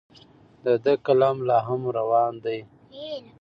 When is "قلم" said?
1.05-1.37